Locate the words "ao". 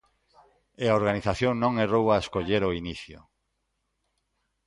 2.09-2.19